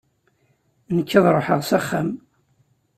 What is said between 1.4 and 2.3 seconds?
s axxam.